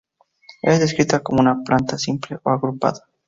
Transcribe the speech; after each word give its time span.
Es 0.63 0.79
descrita 0.79 1.19
como 1.19 1.41
una 1.41 1.61
planta 1.63 1.95
simple 1.99 2.39
o 2.43 2.49
agrupada. 2.49 3.05